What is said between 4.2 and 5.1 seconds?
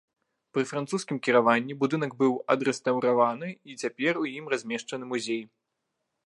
у ім размешчаны